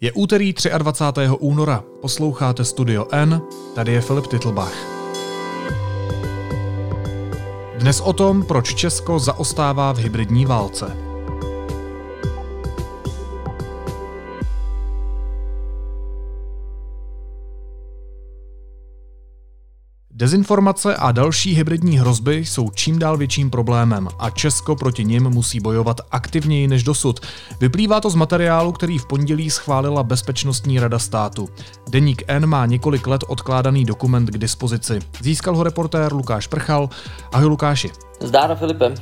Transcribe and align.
Je 0.00 0.12
úterý 0.12 0.54
23. 0.78 1.20
února, 1.38 1.84
posloucháte 2.00 2.64
Studio 2.64 3.06
N, 3.12 3.42
tady 3.74 3.92
je 3.92 4.00
Filip 4.00 4.26
Titlbach. 4.26 4.74
Dnes 7.78 8.00
o 8.00 8.12
tom, 8.12 8.42
proč 8.42 8.74
Česko 8.74 9.18
zaostává 9.18 9.92
v 9.92 9.98
hybridní 9.98 10.46
válce. 10.46 11.13
Dezinformace 20.16 20.96
a 20.96 21.12
další 21.12 21.54
hybridní 21.54 21.98
hrozby 21.98 22.36
jsou 22.36 22.70
čím 22.70 22.98
dál 22.98 23.16
větším 23.16 23.50
problémem 23.50 24.08
a 24.18 24.30
Česko 24.30 24.76
proti 24.76 25.04
nim 25.04 25.30
musí 25.30 25.60
bojovat 25.60 26.00
aktivněji 26.10 26.68
než 26.68 26.82
dosud. 26.82 27.20
Vyplývá 27.60 28.00
to 28.00 28.10
z 28.10 28.14
materiálu, 28.14 28.72
který 28.72 28.98
v 28.98 29.06
pondělí 29.06 29.50
schválila 29.50 30.02
Bezpečnostní 30.02 30.80
rada 30.80 30.98
státu. 30.98 31.48
Deník 31.90 32.22
N 32.26 32.46
má 32.46 32.66
několik 32.66 33.06
let 33.06 33.24
odkládaný 33.28 33.84
dokument 33.84 34.30
k 34.30 34.38
dispozici. 34.38 34.98
Získal 35.20 35.56
ho 35.56 35.62
reportér 35.62 36.12
Lukáš 36.12 36.46
Prchal. 36.46 36.88
Ahoj 37.32 37.46
Lukáši. 37.46 37.90
Zdára 38.20 38.54
Filipem. 38.54 38.94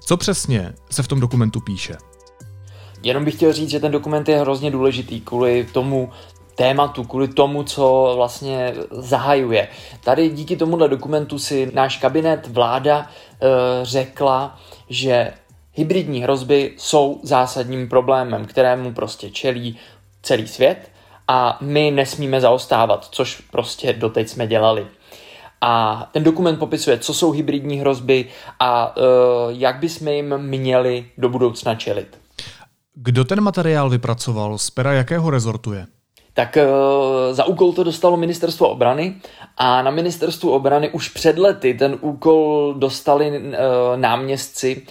Co 0.00 0.16
přesně 0.16 0.74
se 0.90 1.02
v 1.02 1.08
tom 1.08 1.20
dokumentu 1.20 1.60
píše? 1.60 2.09
Jenom 3.02 3.24
bych 3.24 3.34
chtěl 3.34 3.52
říct, 3.52 3.70
že 3.70 3.80
ten 3.80 3.92
dokument 3.92 4.28
je 4.28 4.40
hrozně 4.40 4.70
důležitý 4.70 5.20
kvůli 5.20 5.66
tomu 5.72 6.10
tématu, 6.54 7.04
kvůli 7.04 7.28
tomu, 7.28 7.62
co 7.62 8.12
vlastně 8.16 8.74
zahajuje. 8.90 9.68
Tady 10.04 10.28
díky 10.28 10.56
tomuhle 10.56 10.88
dokumentu 10.88 11.38
si 11.38 11.70
náš 11.74 11.96
kabinet, 11.96 12.46
vláda 12.46 12.98
e, 13.06 13.46
řekla, 13.82 14.58
že 14.88 15.32
hybridní 15.72 16.22
hrozby 16.22 16.74
jsou 16.76 17.20
zásadním 17.22 17.88
problémem, 17.88 18.46
kterému 18.46 18.92
prostě 18.92 19.30
čelí 19.30 19.78
celý 20.22 20.48
svět 20.48 20.90
a 21.28 21.58
my 21.60 21.90
nesmíme 21.90 22.40
zaostávat, 22.40 23.08
což 23.10 23.42
prostě 23.50 23.92
doteď 23.92 24.28
jsme 24.28 24.46
dělali. 24.46 24.86
A 25.60 26.06
ten 26.12 26.22
dokument 26.22 26.56
popisuje, 26.56 26.98
co 26.98 27.14
jsou 27.14 27.30
hybridní 27.30 27.80
hrozby 27.80 28.28
a 28.60 28.94
e, 28.96 29.00
jak 29.48 29.76
bychom 29.76 30.08
jim 30.08 30.38
měli 30.38 31.06
do 31.18 31.28
budoucna 31.28 31.74
čelit. 31.74 32.18
Kdo 33.02 33.24
ten 33.24 33.40
materiál 33.40 33.90
vypracoval? 33.90 34.58
Z 34.58 34.70
pera 34.70 34.92
jakého 34.92 35.30
rezortu 35.30 35.72
je? 35.72 35.86
Tak 36.34 36.56
e, 36.56 36.66
za 37.32 37.44
úkol 37.44 37.72
to 37.72 37.84
dostalo 37.84 38.16
ministerstvo 38.16 38.68
obrany 38.68 39.14
a 39.56 39.82
na 39.82 39.90
ministerstvu 39.90 40.50
obrany 40.50 40.90
už 40.90 41.08
před 41.08 41.38
lety 41.38 41.74
ten 41.74 41.98
úkol 42.00 42.74
dostali 42.78 43.36
e, 43.36 43.56
náměstci 43.96 44.86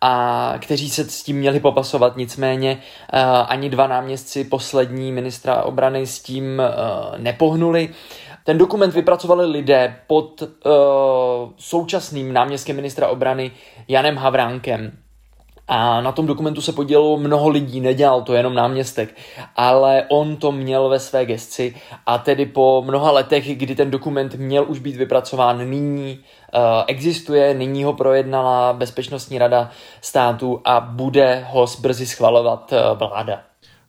a 0.00 0.54
kteří 0.58 0.90
se 0.90 1.04
s 1.04 1.22
tím 1.22 1.36
měli 1.36 1.60
popasovat, 1.60 2.16
nicméně 2.16 2.70
e, 2.70 3.22
ani 3.24 3.70
dva 3.70 3.86
náměstci 3.86 4.44
poslední 4.44 5.12
ministra 5.12 5.62
obrany 5.62 6.06
s 6.06 6.22
tím 6.22 6.62
nepohnuli. 7.16 7.88
Ten 8.44 8.58
dokument 8.58 8.94
vypracovali 8.94 9.46
lidé 9.46 9.96
pod 10.06 10.42
současným 11.56 12.32
náměstkem 12.32 12.76
ministra 12.76 13.08
obrany 13.08 13.50
Janem 13.88 14.16
Havránkem. 14.16 15.03
A 15.68 16.00
na 16.00 16.12
tom 16.12 16.26
dokumentu 16.26 16.60
se 16.60 16.72
podělilo 16.72 17.18
mnoho 17.18 17.48
lidí, 17.48 17.80
nedělal 17.80 18.22
to 18.22 18.34
jenom 18.34 18.54
náměstek, 18.54 19.16
ale 19.56 20.04
on 20.08 20.36
to 20.36 20.52
měl 20.52 20.88
ve 20.88 21.00
své 21.00 21.26
gesci 21.26 21.74
a 22.06 22.18
tedy 22.18 22.46
po 22.46 22.82
mnoha 22.86 23.10
letech, 23.10 23.58
kdy 23.58 23.74
ten 23.74 23.90
dokument 23.90 24.34
měl 24.34 24.64
už 24.68 24.78
být 24.78 24.96
vypracován, 24.96 25.70
nyní 25.70 26.18
uh, 26.54 26.60
existuje, 26.86 27.54
nyní 27.54 27.84
ho 27.84 27.92
projednala 27.92 28.72
Bezpečnostní 28.72 29.38
rada 29.38 29.70
státu 30.00 30.60
a 30.64 30.80
bude 30.80 31.46
ho 31.50 31.66
brzy 31.80 32.06
schvalovat 32.06 32.72
uh, 32.72 32.98
vláda. 32.98 33.40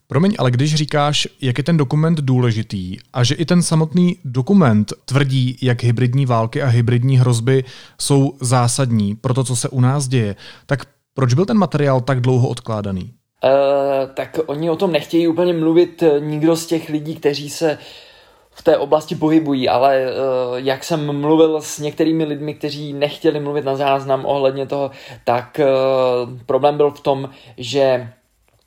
Promiň, 0.08 0.34
ale 0.38 0.50
když 0.50 0.74
říkáš, 0.74 1.28
jak 1.40 1.58
je 1.58 1.64
ten 1.64 1.76
dokument 1.76 2.18
důležitý 2.20 2.96
a 3.12 3.24
že 3.24 3.34
i 3.34 3.44
ten 3.44 3.62
samotný 3.62 4.16
dokument 4.24 4.92
tvrdí, 5.04 5.58
jak 5.62 5.82
hybridní 5.82 6.26
války 6.26 6.62
a 6.62 6.66
hybridní 6.66 7.18
hrozby 7.18 7.64
jsou 7.98 8.36
zásadní 8.40 9.14
pro 9.14 9.34
to, 9.34 9.44
co 9.44 9.56
se 9.56 9.68
u 9.68 9.80
nás 9.80 10.08
děje, 10.08 10.36
tak 10.66 10.95
proč 11.16 11.34
byl 11.34 11.44
ten 11.44 11.58
materiál 11.58 12.00
tak 12.00 12.20
dlouho 12.20 12.48
odkládaný? 12.48 13.12
Uh, 13.44 14.14
tak 14.14 14.38
oni 14.46 14.70
o 14.70 14.76
tom 14.76 14.92
nechtějí 14.92 15.28
úplně 15.28 15.52
mluvit 15.52 16.02
eh, 16.02 16.20
nikdo 16.20 16.56
z 16.56 16.66
těch 16.66 16.88
lidí, 16.88 17.14
kteří 17.14 17.50
se 17.50 17.78
v 18.50 18.62
té 18.62 18.76
oblasti 18.78 19.14
pohybují, 19.14 19.68
ale 19.68 20.06
uh, 20.06 20.56
jak 20.56 20.84
jsem 20.84 21.20
mluvil 21.20 21.60
s 21.60 21.78
některými 21.78 22.24
lidmi, 22.24 22.54
kteří 22.54 22.92
nechtěli 22.92 23.40
mluvit 23.40 23.64
na 23.64 23.76
záznam 23.76 24.26
ohledně 24.26 24.66
toho, 24.66 24.90
tak 25.24 25.60
uh, 25.60 26.38
problém 26.46 26.76
byl 26.76 26.90
v 26.90 27.00
tom, 27.00 27.30
že 27.56 28.12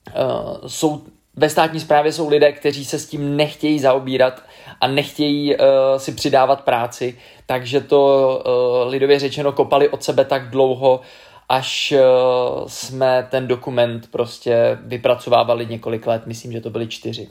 uh, 0.08 0.68
jsou 0.68 1.02
ve 1.36 1.50
státní 1.50 1.80
správě 1.80 2.12
jsou 2.12 2.30
lidé, 2.30 2.52
kteří 2.52 2.86
se 2.86 3.00
s 3.00 3.06
tím 3.06 3.38
nechtějí 3.38 3.80
zaobírat 3.80 4.44
a 4.82 4.88
nechtějí 4.88 5.56
uh, 5.56 5.66
si 5.98 6.12
přidávat 6.12 6.62
práci, 6.62 7.18
takže 7.46 7.82
to 7.82 8.44
uh, 8.84 8.92
lidově 8.92 9.20
řečeno 9.20 9.52
kopali 9.52 9.90
od 9.90 10.04
sebe 10.04 10.26
tak 10.26 10.50
dlouho, 10.50 11.02
až 11.50 11.92
eh, 11.92 12.02
jsme 12.68 13.28
ten 13.32 13.48
dokument 13.48 14.08
prostě 14.12 14.78
vypracovávali 14.82 15.66
několik 15.66 16.08
let, 16.08 16.22
myslím, 16.26 16.52
že 16.52 16.62
to 16.62 16.70
byly 16.70 16.88
čtyři. 16.88 17.28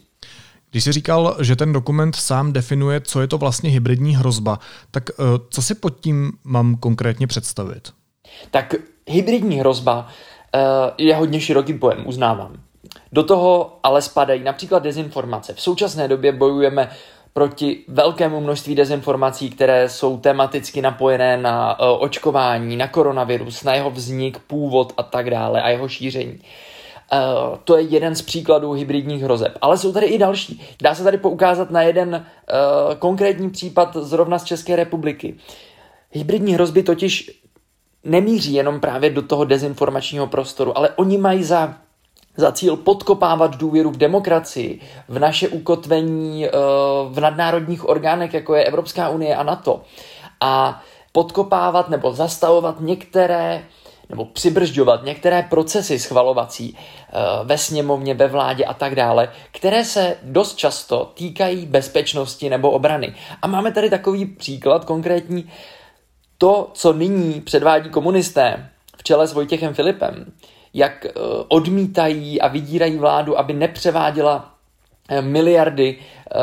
Když 0.71 0.85
jsi 0.85 0.93
říkal, 0.93 1.37
že 1.41 1.57
ten 1.57 1.73
dokument 1.73 2.17
sám 2.17 2.53
definuje, 2.53 3.01
co 3.01 3.21
je 3.21 3.27
to 3.27 3.39
vlastně 3.39 3.71
hybridní 3.71 4.17
hrozba, 4.17 4.59
tak 4.91 5.11
eh, 5.11 5.15
co 5.51 5.63
si 5.63 5.75
pod 5.75 6.01
tím 6.01 6.33
mám 6.45 6.77
konkrétně 6.77 7.27
představit? 7.27 7.93
Tak 8.51 8.75
hybridní 9.07 9.61
hrozba 9.61 10.09
eh, 10.55 10.59
je 10.99 11.17
hodně 11.17 11.41
široký 11.41 11.75
pojem, 11.75 12.07
uznávám. 12.07 12.57
Do 13.13 13.23
toho 13.23 13.79
ale 13.83 14.03
spadají 14.03 14.43
například 14.45 14.83
dezinformace. 14.83 15.55
V 15.55 15.61
současné 15.61 16.09
době 16.09 16.33
bojujeme 16.33 16.91
proti 17.39 17.85
velkému 17.89 18.41
množství 18.41 18.75
dezinformací, 18.75 19.51
které 19.51 19.89
jsou 19.89 20.19
tematicky 20.19 20.83
napojené 20.83 21.37
na 21.37 21.81
uh, 21.81 22.03
očkování, 22.03 22.77
na 22.77 22.89
koronavirus, 22.89 23.65
na 23.65 23.75
jeho 23.75 23.91
vznik, 23.91 24.39
původ 24.39 24.93
a 24.97 25.03
tak 25.03 25.31
dále 25.31 25.63
a 25.63 25.69
jeho 25.69 25.89
šíření. 25.89 26.33
Uh, 26.33 27.57
to 27.65 27.77
je 27.77 27.83
jeden 27.83 28.15
z 28.15 28.23
příkladů 28.23 28.73
hybridních 28.73 29.23
hrozeb. 29.23 29.59
Ale 29.61 29.79
jsou 29.79 29.93
tady 29.93 30.07
i 30.07 30.19
další. 30.19 30.63
Dá 30.83 30.95
se 30.95 31.05
tady 31.05 31.19
poukázat 31.19 31.71
na 31.71 31.83
jeden 31.83 32.09
uh, 32.09 32.95
konkrétní 32.95 33.51
případ 33.51 33.97
zrovna 33.97 34.39
z 34.39 34.45
České 34.45 34.77
republiky. 34.77 35.35
Hybridní 36.11 36.55
hrozby 36.55 36.83
totiž 36.83 37.43
nemíří 38.05 38.55
jenom 38.55 38.81
právě 38.81 39.11
do 39.11 39.23
toho 39.23 39.45
dezinformačního 39.45 40.27
prostoru, 40.27 40.79
ale 40.79 40.91
oni 40.97 41.19
mají 41.19 41.45
za 41.45 41.75
za 42.39 42.53
cíl 42.53 42.77
podkopávat 42.77 43.57
důvěru 43.57 43.91
v 43.91 43.97
demokracii, 43.97 44.81
v 45.09 45.19
naše 45.19 45.49
ukotvení 45.49 46.47
eh, 46.47 46.51
v 47.09 47.21
nadnárodních 47.21 47.89
orgánech, 47.89 48.35
jako 48.35 48.55
je 48.55 48.65
Evropská 48.65 49.09
unie 49.09 49.37
a 49.37 49.43
NATO. 49.43 49.83
A 50.41 50.83
podkopávat 51.13 51.89
nebo 51.89 52.13
zastavovat 52.13 52.81
některé 52.81 53.63
nebo 54.09 54.25
přibržďovat 54.25 55.05
některé 55.05 55.43
procesy 55.43 55.99
schvalovací 55.99 56.77
eh, 56.77 57.13
ve 57.45 57.59
sněmovně, 57.59 58.15
ve 58.15 58.29
vládě 58.29 58.65
a 58.65 58.75
tak 58.75 58.95
dále, 58.95 59.33
které 59.53 59.85
se 59.85 60.17
dost 60.23 60.57
často 60.57 61.13
týkají 61.15 61.67
bezpečnosti 61.67 62.51
nebo 62.51 62.71
obrany. 62.71 63.15
A 63.43 63.47
máme 63.47 63.73
tady 63.73 63.91
takový 63.91 64.27
příklad 64.27 64.85
konkrétní. 64.85 65.51
To, 66.39 66.71
co 66.75 66.93
nyní 66.93 67.41
předvádí 67.41 67.91
komunisté 67.91 68.71
v 68.97 69.03
čele 69.03 69.27
s 69.27 69.33
Vojtěchem 69.33 69.75
Filipem, 69.75 70.33
jak 70.75 71.05
eh, 71.05 71.11
odmítají 71.49 72.41
a 72.41 72.49
vydírají 72.49 72.97
vládu, 72.97 73.39
aby 73.39 73.53
nepřeváděla 73.53 74.55
eh, 75.09 75.23
miliardy 75.23 75.97
eh, 75.99 76.39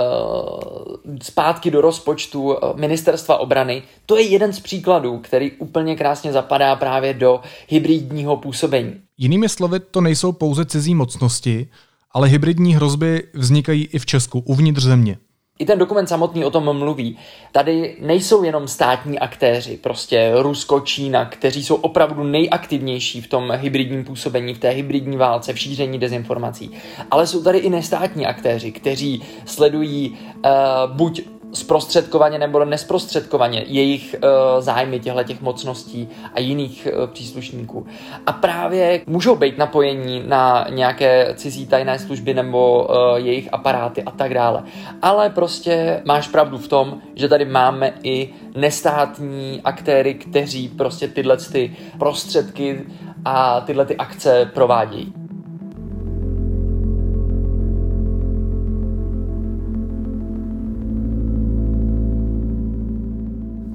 zpátky 1.21 1.71
do 1.71 1.81
rozpočtu 1.81 2.57
ministerstva 2.75 3.37
obrany. 3.37 3.83
To 4.05 4.17
je 4.17 4.23
jeden 4.23 4.53
z 4.53 4.59
příkladů, 4.59 5.19
který 5.19 5.51
úplně 5.51 5.95
krásně 5.95 6.31
zapadá 6.31 6.75
právě 6.75 7.13
do 7.13 7.41
hybridního 7.67 8.37
působení. 8.37 8.93
Jinými 9.17 9.49
slovy, 9.49 9.79
to 9.79 10.01
nejsou 10.01 10.31
pouze 10.31 10.65
cizí 10.65 10.95
mocnosti, 10.95 11.67
ale 12.11 12.27
hybridní 12.27 12.75
hrozby 12.75 13.23
vznikají 13.33 13.85
i 13.85 13.99
v 13.99 14.05
Česku, 14.05 14.39
uvnitř 14.39 14.83
země. 14.83 15.17
I 15.59 15.65
ten 15.65 15.79
dokument 15.79 16.07
samotný 16.07 16.45
o 16.45 16.51
tom 16.51 16.77
mluví. 16.77 17.17
Tady 17.51 17.97
nejsou 17.99 18.43
jenom 18.43 18.67
státní 18.67 19.19
aktéři, 19.19 19.77
prostě 19.77 20.31
Rusko, 20.35 20.79
Čína, 20.79 21.25
kteří 21.25 21.63
jsou 21.63 21.75
opravdu 21.75 22.23
nejaktivnější 22.23 23.21
v 23.21 23.27
tom 23.27 23.51
hybridním 23.51 24.03
působení, 24.03 24.53
v 24.53 24.59
té 24.59 24.69
hybridní 24.69 25.17
válce, 25.17 25.53
v 25.53 25.59
šíření 25.59 25.99
dezinformací. 25.99 26.71
Ale 27.11 27.27
jsou 27.27 27.43
tady 27.43 27.57
i 27.57 27.69
nestátní 27.69 28.25
aktéři, 28.25 28.71
kteří 28.71 29.23
sledují 29.45 30.09
uh, 30.35 30.51
buď 30.95 31.21
zprostředkovaně 31.55 32.39
nebo 32.39 32.65
nesprostředkovaně 32.65 33.63
jejich 33.67 34.15
uh, 34.15 34.61
zájmy 34.61 34.99
těchto 34.99 35.23
těch 35.23 35.41
mocností 35.41 36.09
a 36.33 36.39
jiných 36.39 36.87
uh, 36.87 37.07
příslušníků. 37.07 37.87
A 38.25 38.31
právě 38.31 39.01
můžou 39.07 39.35
být 39.35 39.57
napojení 39.57 40.23
na 40.27 40.67
nějaké 40.69 41.33
cizí 41.35 41.67
tajné 41.67 41.99
služby 41.99 42.33
nebo 42.33 42.87
uh, 42.87 43.15
jejich 43.15 43.49
aparáty 43.51 44.03
a 44.03 44.11
tak 44.11 44.33
dále. 44.33 44.63
Ale 45.01 45.29
prostě 45.29 46.01
máš 46.05 46.27
pravdu 46.27 46.57
v 46.57 46.67
tom, 46.67 47.01
že 47.15 47.27
tady 47.27 47.45
máme 47.45 47.93
i 48.03 48.29
nestátní 48.55 49.61
aktéry, 49.63 50.13
kteří 50.13 50.69
prostě 50.69 51.07
tyhle 51.07 51.37
ty 51.37 51.75
prostředky 51.99 52.85
a 53.25 53.61
tyhle 53.61 53.85
ty 53.85 53.95
akce 53.95 54.51
provádějí. 54.53 55.24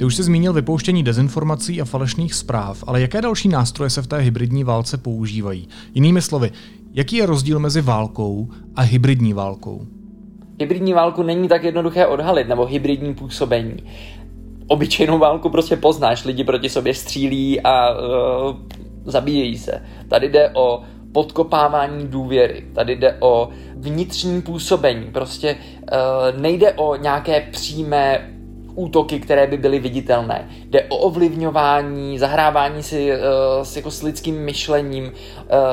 Ty 0.00 0.04
už 0.06 0.16
jsi 0.16 0.22
zmínil 0.22 0.52
vypouštění 0.52 1.02
dezinformací 1.02 1.80
a 1.80 1.84
falešných 1.84 2.34
zpráv, 2.34 2.84
ale 2.86 3.00
jaké 3.00 3.22
další 3.22 3.48
nástroje 3.48 3.90
se 3.90 4.02
v 4.02 4.06
té 4.06 4.18
hybridní 4.18 4.64
válce 4.64 4.98
používají? 4.98 5.68
Jinými 5.94 6.22
slovy, 6.22 6.50
jaký 6.92 7.16
je 7.16 7.26
rozdíl 7.26 7.58
mezi 7.58 7.80
válkou 7.80 8.48
a 8.76 8.82
hybridní 8.82 9.32
válkou? 9.32 9.86
Hybridní 10.60 10.92
válku 10.92 11.22
není 11.22 11.48
tak 11.48 11.64
jednoduché 11.64 12.06
odhalit, 12.06 12.48
nebo 12.48 12.66
hybridní 12.66 13.14
působení. 13.14 13.76
Obyčejnou 14.66 15.18
válku 15.18 15.50
prostě 15.50 15.76
poznáš, 15.76 16.24
lidi 16.24 16.44
proti 16.44 16.68
sobě 16.68 16.94
střílí 16.94 17.60
a 17.60 17.90
uh, 17.90 18.56
zabíjejí 19.04 19.58
se. 19.58 19.82
Tady 20.08 20.28
jde 20.28 20.50
o 20.54 20.82
podkopávání 21.12 22.06
důvěry, 22.08 22.66
tady 22.74 22.96
jde 22.96 23.16
o 23.20 23.48
vnitřní 23.76 24.42
působení, 24.42 25.06
prostě 25.12 25.56
uh, 25.56 26.40
nejde 26.40 26.72
o 26.72 26.96
nějaké 26.96 27.48
přímé 27.52 28.30
útoky, 28.74 29.20
které 29.20 29.46
by 29.46 29.56
byly 29.56 29.78
viditelné. 29.78 30.48
Jde 30.64 30.84
o 30.88 30.96
ovlivňování, 30.96 32.18
zahrávání 32.18 32.82
si 32.82 33.12
uh, 33.12 33.18
s, 33.62 33.76
jako 33.76 33.90
s 33.90 34.02
lidským 34.02 34.44
myšlením, 34.44 35.04
uh, 35.04 35.10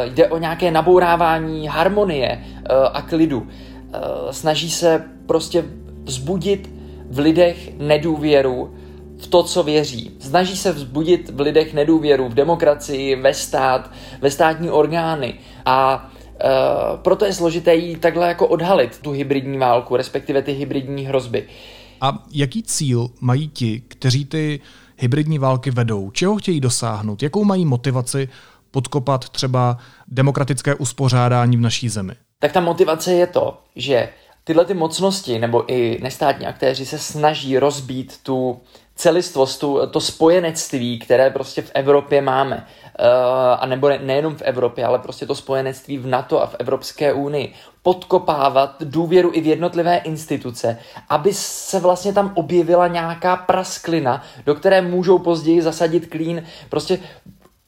jde 0.03 0.27
o 0.27 0.37
nějaké 0.37 0.71
nabourávání 0.71 1.67
harmonie 1.67 2.43
uh, 2.43 2.87
a 2.93 3.01
klidu. 3.01 3.39
Uh, 3.39 3.47
snaží 4.31 4.71
se 4.71 5.03
prostě 5.25 5.63
vzbudit 6.03 6.69
v 7.09 7.19
lidech 7.19 7.77
nedůvěru 7.77 8.73
v 9.17 9.27
to, 9.27 9.43
co 9.43 9.63
věří. 9.63 10.11
Snaží 10.19 10.57
se 10.57 10.71
vzbudit 10.71 11.29
v 11.29 11.39
lidech 11.39 11.73
nedůvěru 11.73 12.29
v 12.29 12.33
demokracii, 12.33 13.15
ve 13.15 13.33
stát, 13.33 13.91
ve 14.21 14.31
státní 14.31 14.69
orgány 14.69 15.33
a 15.65 16.09
Uh, 16.43 16.97
proto 16.97 17.25
je 17.25 17.33
složité 17.33 17.75
jí 17.75 17.95
takhle 17.95 18.27
jako 18.27 18.47
odhalit 18.47 19.01
tu 19.01 19.11
hybridní 19.11 19.57
válku, 19.57 19.95
respektive 19.95 20.41
ty 20.41 20.51
hybridní 20.51 21.05
hrozby. 21.05 21.41
Uh, 21.41 21.47
a 22.01 22.25
jaký 22.31 22.63
cíl 22.63 23.09
mají 23.21 23.47
ti, 23.47 23.81
kteří 23.87 24.25
ty 24.25 24.59
hybridní 24.97 25.39
války 25.39 25.71
vedou? 25.71 26.11
Čeho 26.11 26.37
chtějí 26.37 26.59
dosáhnout? 26.59 27.23
Jakou 27.23 27.43
mají 27.43 27.65
motivaci 27.65 28.29
podkopat 28.71 29.29
třeba 29.29 29.77
demokratické 30.07 30.75
uspořádání 30.75 31.57
v 31.57 31.61
naší 31.61 31.89
zemi? 31.89 32.13
Tak 32.39 32.51
ta 32.51 32.59
motivace 32.59 33.13
je 33.13 33.27
to, 33.27 33.61
že 33.75 34.09
tyhle 34.43 34.65
ty 34.65 34.73
mocnosti 34.73 35.39
nebo 35.39 35.71
i 35.71 35.99
nestátní 36.03 36.45
aktéři 36.45 36.85
se 36.85 36.99
snaží 36.99 37.59
rozbít 37.59 38.17
tu 38.23 38.59
celistvost, 38.97 39.59
tu, 39.59 39.79
to 39.91 40.01
spojenectví, 40.01 40.99
které 40.99 41.29
prostě 41.29 41.61
v 41.61 41.71
Evropě 41.73 42.21
máme. 42.21 42.67
Uh, 42.99 43.05
a 43.59 43.65
nebo 43.65 43.89
ne, 43.89 43.99
nejenom 44.03 44.35
v 44.35 44.41
Evropě, 44.41 44.85
ale 44.85 44.99
prostě 44.99 45.25
to 45.25 45.35
spojenectví 45.35 45.97
v 45.97 46.07
NATO 46.07 46.41
a 46.41 46.45
v 46.45 46.55
Evropské 46.59 47.13
unii. 47.13 47.53
Podkopávat 47.81 48.75
důvěru 48.83 49.31
i 49.33 49.41
v 49.41 49.47
jednotlivé 49.47 49.97
instituce, 49.97 50.79
aby 51.09 51.33
se 51.33 51.79
vlastně 51.79 52.13
tam 52.13 52.31
objevila 52.35 52.87
nějaká 52.87 53.35
prasklina, 53.35 54.23
do 54.45 54.55
které 54.55 54.81
můžou 54.81 55.19
později 55.19 55.61
zasadit 55.61 56.09
klín. 56.09 56.43
Prostě 56.69 56.99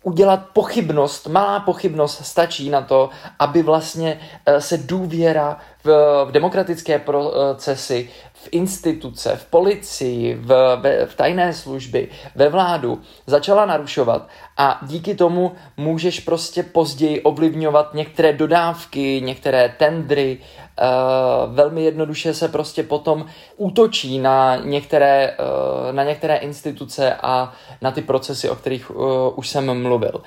udělat 0.03 0.45
pochybnost, 0.53 1.27
malá 1.27 1.59
pochybnost 1.59 2.25
stačí 2.25 2.69
na 2.69 2.81
to, 2.81 3.09
aby 3.39 3.63
vlastně 3.63 4.19
eh, 4.45 4.61
se 4.61 4.77
důvěra 4.77 5.57
v, 5.83 5.87
v 6.25 6.31
demokratické 6.31 6.99
procesy, 6.99 8.09
v 8.43 8.49
instituce, 8.51 9.35
v 9.35 9.45
policii, 9.45 10.35
v, 10.35 10.47
v, 10.81 11.05
v 11.05 11.15
tajné 11.15 11.53
služby, 11.53 12.07
ve 12.35 12.49
vládu 12.49 13.01
začala 13.25 13.65
narušovat 13.65 14.27
a 14.57 14.79
díky 14.81 15.15
tomu 15.15 15.51
můžeš 15.77 16.19
prostě 16.19 16.63
později 16.63 17.21
ovlivňovat 17.21 17.93
některé 17.93 18.33
dodávky, 18.33 19.21
některé 19.25 19.75
tendry, 19.77 20.37
uh, 20.37 21.55
velmi 21.55 21.83
jednoduše 21.83 22.33
se 22.33 22.47
prostě 22.47 22.83
potom 22.83 23.25
útočí 23.57 24.19
na 24.19 24.55
některé, 24.55 25.37
uh, 25.39 25.95
na 25.95 26.03
některé 26.03 26.37
instituce 26.37 27.15
a 27.15 27.53
na 27.81 27.91
ty 27.91 28.01
procesy, 28.01 28.49
o 28.49 28.55
kterých 28.55 28.91
uh, 28.91 28.97
už 29.35 29.49
jsem 29.49 29.81
mluvil. 29.81 30.21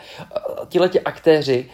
Tihleti 0.68 1.00
aktéři 1.00 1.70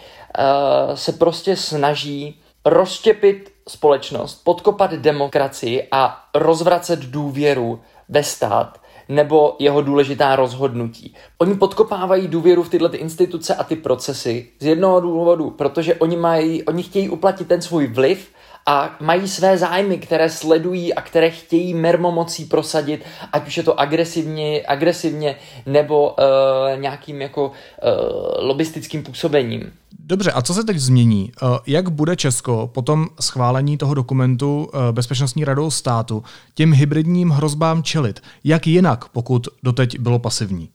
se 0.95 1.13
prostě 1.13 1.57
snaží 1.57 2.41
rozštěpit 2.65 3.53
společnost, 3.69 4.45
podkopat 4.45 4.93
demokracii 4.93 5.89
a 5.93 6.25
rozvracet 6.35 7.01
důvěru 7.01 7.81
ve 8.09 8.23
stát 8.23 8.81
nebo 9.09 9.57
jeho 9.59 9.83
důležitá 9.83 10.37
rozhodnutí. 10.37 11.15
Oni 11.39 11.55
podkopávají 11.55 12.29
důvěru 12.29 12.63
v 12.63 12.69
tyhle 12.69 12.89
ty 12.89 12.97
instituce 12.97 13.55
a 13.55 13.65
ty 13.65 13.77
procesy 13.77 14.49
z 14.59 14.67
jednoho 14.67 15.01
důvodu, 15.01 15.51
protože 15.51 15.95
oni, 15.95 16.17
mají, 16.17 16.63
oni 16.65 16.83
chtějí 16.83 17.09
uplatnit 17.09 17.49
ten 17.49 17.63
svůj 17.63 17.87
vliv 17.87 18.31
a 18.67 18.97
mají 19.01 19.29
své 19.29 19.59
zájmy, 19.59 19.99
které 19.99 20.31
sledují 20.31 20.95
a 20.95 21.03
které 21.03 21.31
chtějí 21.31 21.75
mermomocí 21.75 22.45
prosadit, 22.45 23.05
ať 23.33 23.47
už 23.47 23.57
je 23.57 23.63
to 23.63 23.81
agresivně, 23.81 24.63
agresivně 24.67 25.37
nebo 25.67 26.09
uh, 26.11 26.81
nějakým 26.81 27.23
jako 27.23 27.47
uh, 27.47 27.53
lobistickým 28.39 29.03
působením. 29.03 29.73
Dobře, 30.09 30.33
a 30.33 30.43
co 30.43 30.55
se 30.55 30.65
teď 30.65 30.77
změní? 30.77 31.33
Uh, 31.43 31.59
jak 31.67 31.89
bude 31.89 32.17
Česko 32.17 32.71
po 32.75 32.83
tom 32.83 33.07
schválení 33.21 33.79
toho 33.79 33.95
dokumentu 33.95 34.65
uh, 34.75 34.81
Bezpečnostní 34.93 35.45
radou 35.45 35.71
státu 35.71 36.23
těm 36.55 36.73
hybridním 36.73 37.31
hrozbám 37.31 37.83
čelit? 37.83 38.21
Jak 38.45 38.67
jinak, 38.67 39.09
pokud 39.09 39.49
doteď 39.63 39.99
bylo 39.99 40.19
pasivní? 40.19 40.69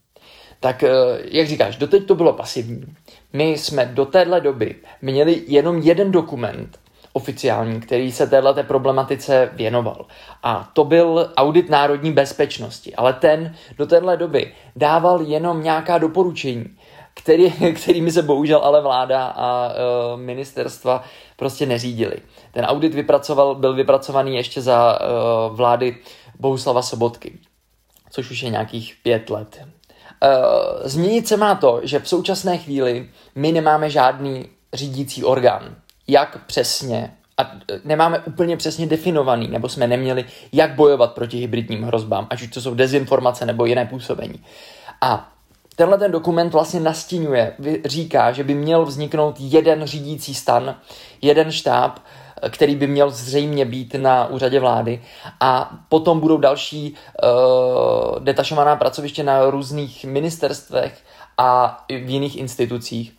Tak, 0.60 0.84
jak 1.24 1.48
říkáš, 1.48 1.78
doteď 1.78 2.06
to 2.06 2.16
bylo 2.16 2.34
pasivní. 2.34 2.86
My 3.34 3.50
jsme 3.50 3.86
do 3.86 4.06
téhle 4.06 4.42
doby 4.42 4.76
měli 5.02 5.44
jenom 5.48 5.78
jeden 5.78 6.12
dokument, 6.12 6.80
oficiální, 7.14 7.82
který 7.82 8.12
se 8.12 8.28
této 8.28 8.64
problematice 8.64 9.50
věnoval. 9.54 10.06
A 10.44 10.70
to 10.74 10.84
byl 10.84 11.32
audit 11.38 11.70
národní 11.70 12.12
bezpečnosti, 12.12 12.96
ale 12.96 13.14
ten 13.14 13.56
do 13.78 13.86
téhle 13.86 14.18
doby 14.18 14.52
dával 14.76 15.22
jenom 15.22 15.64
nějaká 15.64 15.98
doporučení, 15.98 16.66
který, 17.14 17.52
kterými 17.76 18.12
se 18.12 18.22
bohužel 18.22 18.60
ale 18.64 18.82
vláda 18.82 19.26
a 19.26 19.70
e, 19.70 20.18
ministerstva 20.18 21.04
prostě 21.36 21.66
neřídili. 21.66 22.16
Ten 22.52 22.66
audit 22.66 22.94
vypracoval, 22.94 23.56
byl 23.56 23.74
vypracovaný 23.74 24.36
ještě 24.36 24.62
za 24.62 25.00
e, 25.02 25.06
vlády 25.56 25.98
Bohuslava 26.40 26.82
Sobotky, 26.82 27.40
což 28.10 28.32
už 28.32 28.44
je 28.44 28.50
nějakých 28.50 28.96
pět 29.04 29.30
let. 29.30 29.60
E, 29.62 29.70
změnit 30.90 31.28
se 31.28 31.38
má 31.38 31.56
to, 31.56 31.80
že 31.84 32.00
v 32.00 32.08
současné 32.08 32.58
chvíli 32.58 33.10
my 33.36 33.52
nemáme 33.52 33.90
žádný 33.90 34.50
řídící 34.74 35.24
orgán 35.24 35.76
jak 36.08 36.46
přesně 36.46 37.14
a 37.38 37.52
nemáme 37.84 38.20
úplně 38.20 38.58
přesně 38.58 38.88
definovaný, 38.88 39.48
nebo 39.48 39.70
jsme 39.70 39.88
neměli, 39.88 40.26
jak 40.52 40.76
bojovat 40.76 41.14
proti 41.14 41.38
hybridním 41.38 41.84
hrozbám, 41.84 42.28
ať 42.30 42.42
už 42.42 42.48
to 42.48 42.62
jsou 42.62 42.76
dezinformace 42.76 43.46
nebo 43.46 43.66
jiné 43.66 43.86
působení. 43.86 44.44
A 45.02 45.33
tenhle 45.76 45.98
ten 45.98 46.12
dokument 46.12 46.54
vlastně 46.54 46.80
nastínuje, 46.80 47.54
říká, 47.86 48.32
že 48.32 48.44
by 48.44 48.56
měl 48.56 48.86
vzniknout 48.86 49.36
jeden 49.40 49.86
řídící 49.86 50.34
stan, 50.34 50.76
jeden 51.22 51.52
štáb, 51.52 52.00
který 52.50 52.76
by 52.76 52.88
měl 52.88 53.10
zřejmě 53.10 53.66
být 53.66 53.96
na 53.96 54.28
úřadě 54.28 54.60
vlády 54.60 55.04
a 55.40 55.72
potom 55.90 56.20
budou 56.20 56.38
další 56.38 56.94
uh, 57.24 58.20
detašovaná 58.20 58.76
pracoviště 58.76 59.24
na 59.24 59.50
různých 59.50 60.06
ministerstvech 60.06 61.04
a 61.38 61.84
v 61.90 62.10
jiných 62.10 62.38
institucích 62.38 63.14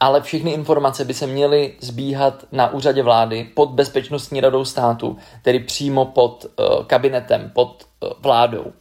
ale 0.00 0.20
všechny 0.20 0.50
informace 0.50 1.04
by 1.04 1.14
se 1.14 1.26
měly 1.26 1.74
zbíhat 1.80 2.44
na 2.52 2.72
úřadě 2.72 3.02
vlády 3.02 3.50
pod 3.54 3.70
bezpečnostní 3.70 4.40
radou 4.40 4.64
státu, 4.64 5.16
tedy 5.42 5.60
přímo 5.60 6.04
pod 6.04 6.46
uh, 6.58 6.84
kabinetem, 6.84 7.50
pod 7.54 7.84
uh, 8.00 8.10
vládou. 8.20 8.72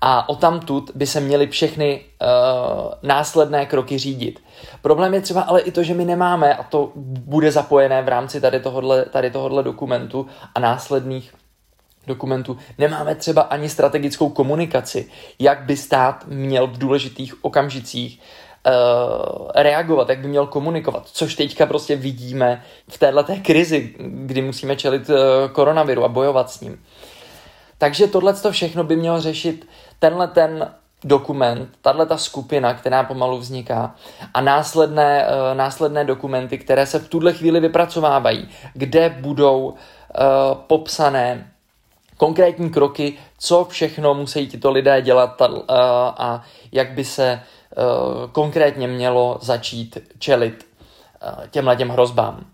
A 0.00 0.28
o 0.28 0.36
tamtud 0.36 0.90
by 0.94 1.06
se 1.06 1.20
měly 1.20 1.46
všechny 1.46 2.00
uh, 2.00 2.92
následné 3.02 3.66
kroky 3.66 3.98
řídit. 3.98 4.42
Problém 4.82 5.14
je 5.14 5.20
třeba 5.20 5.40
ale 5.40 5.60
i 5.60 5.70
to, 5.70 5.82
že 5.82 5.94
my 5.94 6.04
nemáme, 6.04 6.54
a 6.54 6.62
to 6.62 6.92
bude 6.94 7.52
zapojené 7.52 8.02
v 8.02 8.08
rámci 8.08 8.40
tady 8.40 8.60
tohohle, 8.60 9.04
tady 9.04 9.30
tohohle 9.30 9.62
dokumentu 9.62 10.26
a 10.54 10.60
následných 10.60 11.34
dokumentů, 12.06 12.58
nemáme 12.78 13.14
třeba 13.14 13.42
ani 13.42 13.68
strategickou 13.68 14.28
komunikaci, 14.28 15.08
jak 15.38 15.62
by 15.62 15.76
stát 15.76 16.24
měl 16.26 16.66
v 16.66 16.78
důležitých 16.78 17.44
okamžicích 17.44 18.20
uh, 18.20 19.50
reagovat, 19.54 20.08
jak 20.08 20.18
by 20.18 20.28
měl 20.28 20.46
komunikovat, 20.46 21.08
což 21.12 21.34
teďka 21.34 21.66
prostě 21.66 21.96
vidíme 21.96 22.62
v 22.88 22.98
této 22.98 23.24
krizi, 23.42 23.94
kdy 23.98 24.42
musíme 24.42 24.76
čelit 24.76 25.08
uh, 25.08 25.16
koronaviru 25.52 26.04
a 26.04 26.08
bojovat 26.08 26.50
s 26.50 26.60
ním. 26.60 26.84
Takže 27.78 28.06
tohle 28.06 28.34
všechno 28.50 28.84
by 28.84 28.96
mělo 28.96 29.20
řešit 29.20 29.68
tenhle 29.98 30.28
ten 30.28 30.72
dokument, 31.04 31.68
tahle 31.82 32.06
ta 32.06 32.16
skupina, 32.16 32.74
která 32.74 33.02
pomalu 33.02 33.38
vzniká 33.38 33.94
a 34.34 34.40
následné, 34.40 35.26
uh, 35.26 35.56
následné 35.56 36.04
dokumenty, 36.04 36.58
které 36.58 36.86
se 36.86 36.98
v 36.98 37.08
tuhle 37.08 37.32
chvíli 37.32 37.60
vypracovávají, 37.60 38.48
kde 38.74 39.08
budou 39.20 39.58
uh, 39.68 39.74
popsané 40.66 41.52
konkrétní 42.16 42.70
kroky, 42.70 43.18
co 43.38 43.64
všechno 43.64 44.14
musí 44.14 44.48
tito 44.48 44.70
lidé 44.70 45.02
dělat 45.02 45.40
uh, 45.40 45.64
a 45.68 46.42
jak 46.72 46.92
by 46.92 47.04
se 47.04 47.42
konkrétně 48.32 48.88
mělo 48.88 49.38
začít 49.40 49.98
čelit 50.18 50.66
těmhle 51.50 51.76
těm 51.76 51.88
hrozbám. 51.88 52.44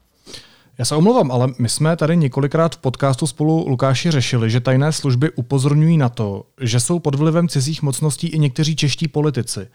Já 0.78 0.84
se 0.84 0.96
omlouvám, 0.96 1.32
ale 1.32 1.48
my 1.58 1.68
jsme 1.68 1.96
tady 1.96 2.16
několikrát 2.16 2.74
v 2.74 2.78
podcastu 2.78 3.26
spolu 3.26 3.68
Lukáši 3.68 4.10
řešili, 4.10 4.50
že 4.50 4.60
tajné 4.60 4.92
služby 4.92 5.30
upozorňují 5.30 5.96
na 5.96 6.08
to, 6.08 6.44
že 6.60 6.80
jsou 6.80 6.98
pod 6.98 7.14
vlivem 7.14 7.48
cizích 7.48 7.82
mocností 7.82 8.28
i 8.28 8.38
někteří 8.38 8.76
čeští 8.76 9.08
politici. 9.08 9.68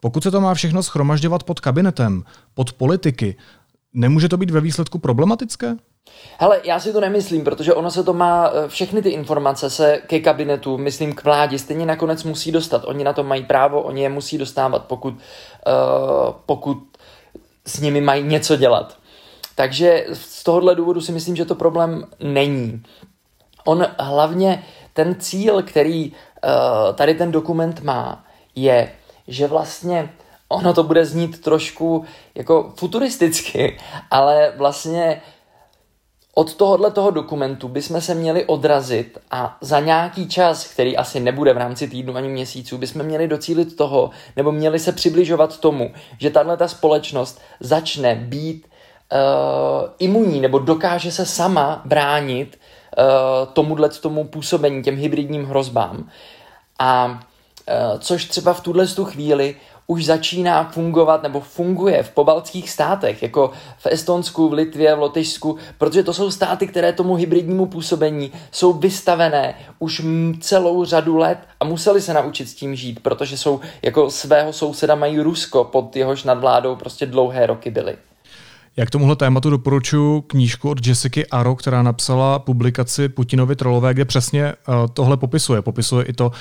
Pokud 0.00 0.22
se 0.22 0.30
to 0.30 0.40
má 0.40 0.54
všechno 0.54 0.82
schromažďovat 0.82 1.44
pod 1.44 1.60
kabinetem, 1.60 2.24
pod 2.54 2.72
politiky, 2.72 3.36
nemůže 3.94 4.28
to 4.28 4.36
být 4.36 4.50
ve 4.50 4.60
výsledku 4.60 4.98
problematické? 4.98 5.76
Hele, 6.38 6.60
já 6.64 6.80
si 6.80 6.92
to 6.92 7.00
nemyslím, 7.00 7.44
protože 7.44 7.74
ono 7.74 7.90
se 7.90 8.04
to 8.04 8.12
má, 8.12 8.50
eh, 8.50 8.68
všechny 8.68 9.02
ty 9.02 9.08
informace 9.08 9.70
se 9.70 10.02
ke 10.06 10.20
kabinetu, 10.20 10.78
myslím 10.78 11.14
k 11.14 11.24
vládě, 11.24 11.58
stejně 11.58 11.86
nakonec 11.86 12.24
musí 12.24 12.52
dostat. 12.52 12.82
Oni 12.84 13.04
na 13.04 13.12
to 13.12 13.24
mají 13.24 13.44
právo, 13.44 13.82
oni 13.82 14.02
je 14.02 14.08
musí 14.08 14.38
dostávat, 14.38 14.84
pokud, 14.84 15.14
uh, 15.14 15.20
pokud 16.46 16.78
s 17.66 17.80
nimi 17.80 18.00
mají 18.00 18.22
něco 18.22 18.56
dělat. 18.56 18.96
Takže 19.54 20.06
z 20.42 20.44
tohohle 20.44 20.74
důvodu 20.74 21.00
si 21.00 21.12
myslím, 21.12 21.36
že 21.36 21.44
to 21.44 21.54
problém 21.54 22.06
není. 22.20 22.82
On 23.64 23.86
hlavně, 23.98 24.64
ten 24.92 25.16
cíl, 25.18 25.62
který 25.62 26.10
uh, 26.10 26.94
tady 26.94 27.14
ten 27.14 27.32
dokument 27.32 27.80
má, 27.80 28.24
je, 28.54 28.92
že 29.28 29.46
vlastně 29.46 30.12
ono 30.48 30.74
to 30.74 30.82
bude 30.82 31.04
znít 31.06 31.40
trošku 31.40 32.04
jako 32.34 32.72
futuristicky, 32.76 33.78
ale 34.10 34.52
vlastně 34.56 35.22
od 36.34 36.54
tohohle 36.54 36.90
toho 36.90 37.10
dokumentu 37.10 37.68
bychom 37.68 38.00
se 38.00 38.14
měli 38.14 38.44
odrazit 38.44 39.18
a 39.30 39.58
za 39.60 39.80
nějaký 39.80 40.28
čas, 40.28 40.66
který 40.66 40.96
asi 40.96 41.20
nebude 41.20 41.54
v 41.54 41.56
rámci 41.56 41.88
týdnu 41.88 42.16
ani 42.16 42.28
měsíců, 42.28 42.78
bychom 42.78 43.02
měli 43.02 43.28
docílit 43.28 43.76
toho, 43.76 44.10
nebo 44.36 44.52
měli 44.52 44.78
se 44.78 44.92
přibližovat 44.92 45.60
tomu, 45.60 45.94
že 46.18 46.30
tahle 46.30 46.56
ta 46.56 46.68
společnost 46.68 47.40
začne 47.60 48.14
být 48.14 48.71
uh, 49.12 49.88
imunní 49.98 50.40
nebo 50.40 50.58
dokáže 50.58 51.12
se 51.12 51.26
sama 51.26 51.82
bránit 51.84 52.58
uh, 52.98 53.04
tomuhle 53.52 53.88
tomu 53.88 54.24
působení, 54.24 54.82
těm 54.82 54.96
hybridním 54.96 55.44
hrozbám. 55.44 56.08
A 56.78 57.06
uh, 57.06 57.98
což 57.98 58.24
třeba 58.24 58.52
v 58.52 58.60
tuhle 58.60 58.86
chvíli 58.86 59.56
už 59.86 60.04
začíná 60.04 60.64
fungovat 60.64 61.22
nebo 61.22 61.40
funguje 61.40 62.02
v 62.02 62.10
pobaltských 62.10 62.70
státech, 62.70 63.22
jako 63.22 63.50
v 63.78 63.86
Estonsku, 63.86 64.48
v 64.48 64.52
Litvě, 64.52 64.94
v 64.94 64.98
Lotyšsku, 64.98 65.56
protože 65.78 66.02
to 66.02 66.14
jsou 66.14 66.30
státy, 66.30 66.66
které 66.66 66.92
tomu 66.92 67.14
hybridnímu 67.14 67.66
působení 67.66 68.32
jsou 68.50 68.72
vystavené 68.72 69.54
už 69.78 70.02
celou 70.40 70.84
řadu 70.84 71.16
let 71.16 71.38
a 71.60 71.64
museli 71.64 72.00
se 72.00 72.14
naučit 72.14 72.48
s 72.48 72.54
tím 72.54 72.74
žít, 72.74 73.00
protože 73.02 73.38
jsou 73.38 73.60
jako 73.82 74.10
svého 74.10 74.52
souseda 74.52 74.94
mají 74.94 75.20
Rusko, 75.20 75.64
pod 75.64 75.96
jehož 75.96 76.24
nadvládou 76.24 76.76
prostě 76.76 77.06
dlouhé 77.06 77.46
roky 77.46 77.70
byly. 77.70 77.96
Jak 78.76 78.90
tomuhle 78.90 79.16
tématu 79.16 79.50
doporučuji 79.50 80.20
knížku 80.20 80.70
od 80.70 80.86
Jessica 80.86 81.20
Aro, 81.30 81.56
která 81.56 81.82
napsala 81.82 82.38
publikaci 82.38 83.08
Putinovi 83.08 83.56
trolové, 83.56 83.94
kde 83.94 84.04
přesně 84.04 84.52
uh, 84.68 84.74
tohle 84.92 85.16
popisuje. 85.16 85.62
Popisuje 85.62 86.04
i 86.04 86.12
to, 86.12 86.26
uh, 86.26 86.32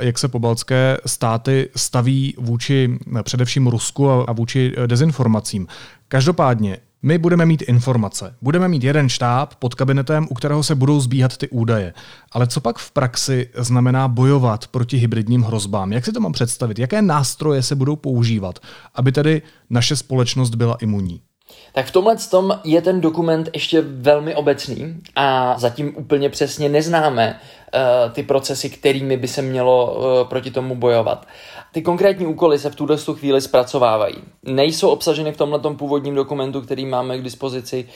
jak 0.00 0.18
se 0.18 0.28
pobaltské 0.28 0.96
státy 1.06 1.70
staví 1.76 2.34
vůči 2.38 2.98
uh, 3.12 3.22
především 3.22 3.66
Rusku 3.66 4.10
a, 4.10 4.32
vůči 4.32 4.72
dezinformacím. 4.86 5.66
Každopádně, 6.08 6.78
my 7.02 7.18
budeme 7.18 7.46
mít 7.46 7.62
informace. 7.62 8.34
Budeme 8.42 8.68
mít 8.68 8.84
jeden 8.84 9.08
štáb 9.08 9.54
pod 9.54 9.74
kabinetem, 9.74 10.26
u 10.30 10.34
kterého 10.34 10.62
se 10.62 10.74
budou 10.74 11.00
zbíhat 11.00 11.36
ty 11.36 11.48
údaje. 11.48 11.94
Ale 12.32 12.46
co 12.46 12.60
pak 12.60 12.78
v 12.78 12.90
praxi 12.90 13.48
znamená 13.56 14.08
bojovat 14.08 14.66
proti 14.66 14.96
hybridním 14.96 15.42
hrozbám? 15.42 15.92
Jak 15.92 16.04
si 16.04 16.12
to 16.12 16.20
mám 16.20 16.32
představit? 16.32 16.78
Jaké 16.78 17.02
nástroje 17.02 17.62
se 17.62 17.74
budou 17.74 17.96
používat, 17.96 18.58
aby 18.94 19.12
tedy 19.12 19.42
naše 19.70 19.96
společnost 19.96 20.54
byla 20.54 20.74
imunní? 20.74 21.20
Tak 21.72 21.86
v 21.86 21.90
tomhle 21.90 22.16
tom 22.30 22.60
je 22.64 22.82
ten 22.82 23.00
dokument 23.00 23.48
ještě 23.54 23.80
velmi 23.80 24.34
obecný 24.34 25.00
a 25.16 25.54
zatím 25.58 25.94
úplně 25.96 26.30
přesně 26.30 26.68
neznáme 26.68 27.40
uh, 27.74 28.12
ty 28.12 28.22
procesy, 28.22 28.70
kterými 28.70 29.16
by 29.16 29.28
se 29.28 29.42
mělo 29.42 29.94
uh, 29.94 30.28
proti 30.28 30.50
tomu 30.50 30.76
bojovat. 30.76 31.26
Ty 31.72 31.82
konkrétní 31.82 32.26
úkoly 32.26 32.58
se 32.58 32.70
v 32.70 32.74
tuhle 32.74 32.96
chvíli 32.96 33.40
zpracovávají. 33.40 34.16
Nejsou 34.42 34.88
obsaženy 34.88 35.32
v 35.32 35.36
tomhle 35.36 35.60
původním 35.60 36.14
dokumentu, 36.14 36.60
který 36.60 36.86
máme 36.86 37.18
k 37.18 37.22
dispozici, 37.22 37.88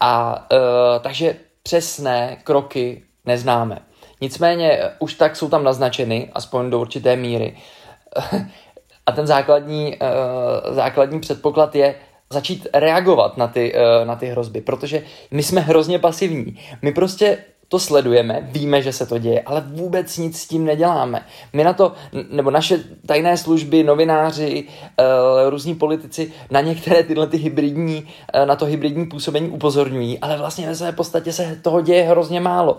a 0.00 0.46
uh, 0.52 0.58
takže 1.00 1.36
přesné 1.62 2.36
kroky 2.44 3.02
neznáme. 3.24 3.78
Nicméně 4.20 4.80
už 4.98 5.14
tak 5.14 5.36
jsou 5.36 5.48
tam 5.48 5.64
naznačeny, 5.64 6.30
aspoň 6.34 6.70
do 6.70 6.80
určité 6.80 7.16
míry. 7.16 7.56
a 9.06 9.12
ten 9.12 9.26
základní, 9.26 9.96
základní 10.70 11.20
předpoklad 11.20 11.74
je, 11.74 11.94
začít 12.32 12.66
reagovat 12.74 13.36
na 13.36 13.46
ty, 13.46 13.72
eh, 13.74 14.04
na 14.04 14.16
ty 14.16 14.26
hrozby, 14.26 14.60
protože 14.60 15.02
my 15.30 15.42
jsme 15.42 15.60
hrozně 15.60 15.98
pasivní. 15.98 16.58
My 16.82 16.92
prostě 16.92 17.38
to 17.72 17.78
sledujeme, 17.78 18.48
víme, 18.52 18.82
že 18.82 18.92
se 18.92 19.06
to 19.06 19.18
děje, 19.18 19.42
ale 19.46 19.64
vůbec 19.66 20.18
nic 20.18 20.40
s 20.40 20.46
tím 20.46 20.64
neděláme. 20.64 21.26
My 21.52 21.64
na 21.64 21.72
to, 21.72 21.92
nebo 22.30 22.50
naše 22.50 22.84
tajné 23.06 23.36
služby, 23.36 23.84
novináři, 23.84 24.64
uh, 24.64 25.50
různí 25.50 25.74
politici 25.74 26.32
na 26.50 26.60
některé 26.60 27.02
tyhle 27.02 27.26
ty 27.26 27.36
hybridní, 27.36 28.08
uh, 28.34 28.46
na 28.46 28.56
to 28.56 28.64
hybridní 28.64 29.06
působení 29.06 29.48
upozorňují, 29.48 30.18
ale 30.18 30.38
vlastně 30.38 30.66
ve 30.66 30.74
své 30.74 30.92
podstatě 30.92 31.32
se 31.32 31.58
toho 31.62 31.80
děje 31.80 32.02
hrozně 32.02 32.40
málo. 32.40 32.78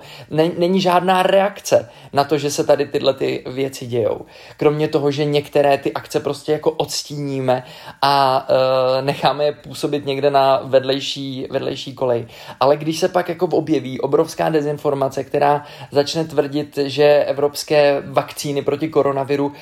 Není 0.58 0.82
žádná 0.82 1.24
reakce 1.24 1.90
na 2.14 2.24
to, 2.24 2.38
že 2.38 2.52
se 2.52 2.64
tady 2.64 2.86
tyhle 2.86 3.14
ty 3.14 3.44
věci 3.48 3.86
dějou. 3.86 4.22
Kromě 4.58 4.88
toho, 4.88 5.12
že 5.12 5.26
některé 5.26 5.78
ty 5.78 5.94
akce 5.94 6.20
prostě 6.20 6.52
jako 6.52 6.72
odstíníme 6.72 7.64
a 8.02 8.48
uh, 8.50 9.06
necháme 9.06 9.46
je 9.46 9.52
působit 9.52 10.06
někde 10.06 10.32
na 10.32 10.62
vedlejší, 10.64 11.48
vedlejší 11.52 11.94
kolej. 11.94 12.28
Ale 12.60 12.78
když 12.78 13.00
se 13.00 13.08
pak 13.08 13.30
jako 13.30 13.46
objeví 13.46 14.00
obrovská 14.00 14.50
dezinformace, 14.50 14.83
informace, 14.84 15.24
která 15.24 15.64
začne 15.92 16.26
tvrdit, 16.26 16.78
že 16.78 17.24
evropské 17.28 18.04
vakcíny 18.06 18.62
proti 18.62 18.88
koronaviru 18.88 19.46
uh, 19.46 19.54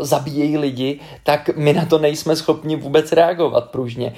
zabíjejí 0.00 0.58
lidi, 0.58 1.00
tak 1.22 1.50
my 1.56 1.72
na 1.72 1.84
to 1.84 1.98
nejsme 1.98 2.36
schopni 2.36 2.76
vůbec 2.76 3.12
reagovat 3.12 3.70
pružně. 3.70 4.14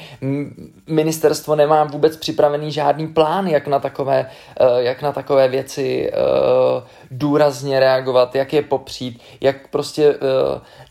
Ministerstvo 0.87 1.57
nemá 1.57 1.85
vůbec 1.85 2.17
připravený 2.17 2.73
žádný 2.73 3.07
plán, 3.07 3.47
jak 3.47 3.67
na 3.67 3.79
takové, 3.79 4.31
uh, 4.61 4.79
jak 4.79 5.03
na 5.03 5.13
takové 5.13 5.49
věci 5.49 6.13
uh, 6.13 6.83
důrazně 7.11 7.81
reagovat, 7.81 8.35
jak 8.35 8.53
je 8.53 8.63
popřít, 8.63 9.21
jak 9.41 9.69
prostě 9.69 10.15
uh, 10.15 10.19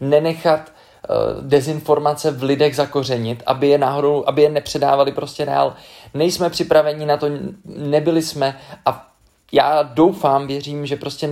nenechat 0.01 0.71
dezinformace 1.41 2.31
v 2.31 2.43
lidech 2.43 2.75
zakořenit, 2.75 3.43
aby 3.45 3.67
je 3.67 3.77
náhodou, 3.77 4.23
aby 4.27 4.41
je 4.41 4.49
nepředávali 4.49 5.11
prostě 5.11 5.45
dál. 5.45 5.73
Nejsme 6.13 6.49
připraveni 6.49 7.05
na 7.05 7.17
to, 7.17 7.27
nebyli 7.65 8.21
jsme 8.21 8.57
a 8.85 9.12
já 9.53 9.83
doufám, 9.83 10.47
věřím, 10.47 10.85
že 10.85 10.95
prostě 10.95 11.29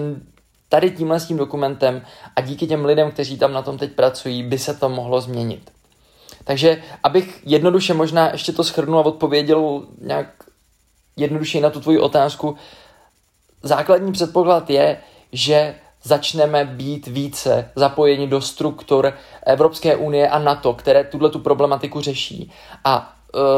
tady 0.69 0.91
tímhle 0.91 1.19
s 1.19 1.27
tím 1.27 1.37
dokumentem 1.37 2.01
a 2.35 2.41
díky 2.41 2.67
těm 2.67 2.85
lidem, 2.85 3.11
kteří 3.11 3.37
tam 3.37 3.53
na 3.53 3.61
tom 3.61 3.77
teď 3.77 3.91
pracují, 3.91 4.43
by 4.43 4.59
se 4.59 4.73
to 4.73 4.89
mohlo 4.89 5.21
změnit. 5.21 5.71
Takže 6.43 6.83
abych 7.03 7.41
jednoduše 7.45 7.93
možná 7.93 8.31
ještě 8.31 8.51
to 8.51 8.63
schrnul 8.63 8.99
a 8.99 9.05
odpověděl 9.05 9.83
nějak 10.01 10.27
jednoduše 11.15 11.61
na 11.61 11.69
tu 11.69 11.79
tvoji 11.79 11.99
otázku, 11.99 12.55
základní 13.63 14.11
předpoklad 14.11 14.69
je, 14.69 14.97
že 15.31 15.75
začneme 16.03 16.65
být 16.65 17.07
více 17.07 17.71
zapojeni 17.75 18.27
do 18.27 18.41
struktur 18.41 19.13
Evropské 19.45 19.95
unie 19.95 20.29
a 20.29 20.39
NATO, 20.39 20.73
které 20.73 21.03
tuhle 21.03 21.29
tu 21.29 21.39
problematiku 21.39 22.01
řeší. 22.01 22.51
A 22.83 23.15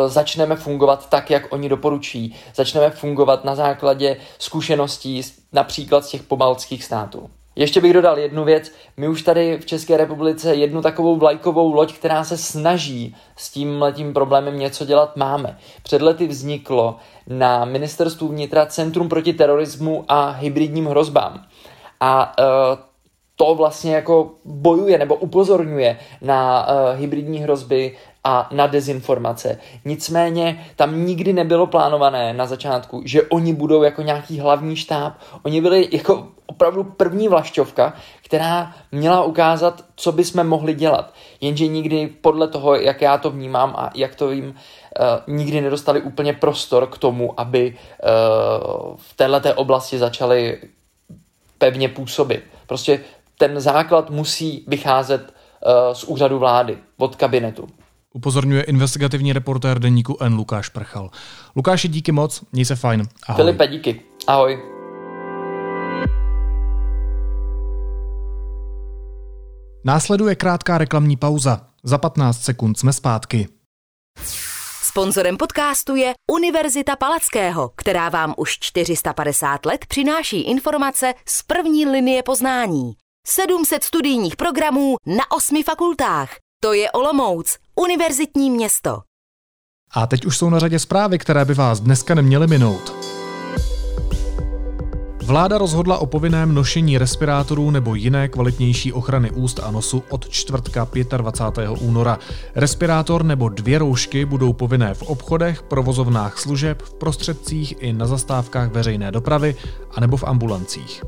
začneme 0.08 0.56
fungovat 0.56 1.10
tak, 1.10 1.30
jak 1.30 1.54
oni 1.54 1.70
doporučují. 1.70 2.36
Začneme 2.56 2.90
fungovat 2.90 3.46
na 3.46 3.56
základě 3.56 4.18
zkušeností 4.40 5.22
například 5.54 6.06
z 6.06 6.10
těch 6.10 6.24
pobaltských 6.24 6.84
států. 6.84 7.30
Ještě 7.56 7.82
bych 7.82 7.94
dodal 7.94 8.20
jednu 8.20 8.44
věc. 8.44 8.72
My 8.98 9.08
už 9.08 9.22
tady 9.22 9.58
v 9.58 9.66
České 9.66 9.98
republice 9.98 10.56
jednu 10.56 10.82
takovou 10.82 11.16
vlajkovou 11.16 11.74
loď, 11.74 11.94
která 11.94 12.24
se 12.24 12.38
snaží 12.38 13.16
s 13.36 13.52
tím 13.52 13.82
letím 13.82 14.14
problémem 14.14 14.60
něco 14.60 14.86
dělat, 14.86 15.18
máme. 15.18 15.58
Před 15.84 16.02
lety 16.02 16.28
vzniklo 16.28 16.96
na 17.28 17.66
ministerstvu 17.66 18.28
vnitra 18.28 18.66
Centrum 18.66 19.10
proti 19.10 19.34
terorismu 19.34 20.06
a 20.08 20.30
hybridním 20.30 20.86
hrozbám. 20.86 21.46
A 22.00 22.34
uh, 22.40 22.46
to 23.36 23.56
vlastně 23.56 23.96
jako 23.96 24.32
bojuje 24.46 24.98
nebo 24.98 25.16
upozorňuje 25.16 26.00
na 26.22 26.68
uh, 26.68 27.00
hybridní 27.00 27.40
hrozby, 27.40 27.98
a 28.24 28.50
na 28.52 28.68
dezinformace. 28.68 29.60
Nicméně 29.86 30.66
tam 30.76 31.06
nikdy 31.06 31.34
nebylo 31.34 31.68
plánované 31.68 32.34
na 32.34 32.46
začátku, 32.46 33.02
že 33.06 33.24
oni 33.24 33.54
budou 33.54 33.84
jako 33.84 34.02
nějaký 34.02 34.40
hlavní 34.40 34.76
štáb. 34.76 35.14
Oni 35.44 35.62
byli 35.62 35.90
jako 35.92 36.28
opravdu 36.46 36.84
první 36.84 37.28
vlašťovka, 37.28 37.94
která 38.26 38.74
měla 38.92 39.24
ukázat, 39.24 39.86
co 39.96 40.12
bychom 40.12 40.48
mohli 40.48 40.74
dělat. 40.74 41.14
Jenže 41.42 41.68
nikdy 41.68 42.08
podle 42.08 42.48
toho, 42.48 42.76
jak 42.76 43.02
já 43.02 43.18
to 43.18 43.30
vnímám 43.30 43.74
a 43.78 43.90
jak 43.96 44.16
to 44.16 44.28
vím, 44.28 44.46
uh, 44.46 45.36
nikdy 45.36 45.62
nedostali 45.62 46.02
úplně 46.02 46.34
prostor 46.34 46.88
k 46.88 46.98
tomu, 46.98 47.40
aby 47.40 47.78
uh, 48.04 48.96
v 48.98 49.14
této 49.16 49.54
oblasti 49.54 49.98
začali 49.98 50.62
pevně 51.58 51.90
působit. 51.90 52.44
Prostě 52.68 53.00
ten 53.38 53.60
základ 53.60 54.10
musí 54.10 54.64
vycházet 54.68 55.34
z 55.94 56.04
úřadu 56.04 56.40
vlády, 56.40 56.78
od 56.98 57.16
kabinetu. 57.16 57.68
Upozorňuje 58.14 58.64
investigativní 58.64 59.34
reportér 59.34 59.80
deníku 59.80 60.18
N. 60.20 60.34
Lukáš 60.34 60.70
Prchal. 60.70 61.10
Lukáši, 61.56 61.88
díky 61.88 62.12
moc, 62.12 62.44
měj 62.52 62.66
se 62.66 62.76
fajn. 62.76 63.08
Ahoj. 63.28 63.46
Filipe, 63.46 63.68
díky. 63.68 64.02
Ahoj. 64.28 64.64
Následuje 69.86 70.36
krátká 70.36 70.78
reklamní 70.78 71.18
pauza. 71.18 71.68
Za 71.84 71.98
15 71.98 72.42
sekund 72.42 72.80
jsme 72.80 72.94
zpátky. 72.94 73.48
Sponzorem 74.84 75.38
podcastu 75.38 75.96
je 75.96 76.14
Univerzita 76.32 76.96
Palackého, 76.96 77.72
která 77.76 78.10
vám 78.10 78.34
už 78.38 78.60
450 78.60 79.66
let 79.66 79.86
přináší 79.86 80.42
informace 80.42 81.14
z 81.26 81.44
první 81.44 81.86
linie 81.86 82.24
poznání. 82.24 82.94
700 83.28 83.84
studijních 83.84 84.36
programů 84.36 84.96
na 85.08 85.32
osmi 85.32 85.64
fakultách. 85.64 86.43
To 86.64 86.74
je 86.74 86.92
Olomouc, 86.92 87.58
univerzitní 87.76 88.52
město. 88.52 89.02
A 89.94 90.08
teď 90.08 90.26
už 90.26 90.38
jsou 90.38 90.50
na 90.50 90.60
řadě 90.60 90.80
zprávy, 90.80 91.18
které 91.18 91.46
by 91.46 91.54
vás 91.54 91.80
dneska 91.80 92.16
neměly 92.16 92.48
minout. 92.48 92.94
Vláda 95.24 95.58
rozhodla 95.58 95.98
o 95.98 96.06
povinném 96.06 96.54
nošení 96.54 96.98
respirátorů 96.98 97.72
nebo 97.72 97.96
jiné 97.96 98.28
kvalitnější 98.28 98.94
ochrany 98.94 99.32
úst 99.32 99.60
a 99.64 99.72
nosu 99.72 100.04
od 100.10 100.30
čtvrtka 100.30 100.88
25. 101.18 101.70
února. 101.70 102.20
Respirátor 102.56 103.26
nebo 103.26 103.50
dvě 103.50 103.80
roušky 103.80 104.26
budou 104.26 104.54
povinné 104.54 104.94
v 104.94 105.02
obchodech, 105.02 105.64
provozovnách 105.64 106.40
služeb, 106.40 106.82
v 106.82 106.94
prostředcích 106.94 107.76
i 107.80 107.94
na 107.94 108.08
zastávkách 108.08 108.72
veřejné 108.72 109.12
dopravy 109.12 109.56
anebo 109.92 110.18
v 110.18 110.24
ambulancích. 110.24 111.04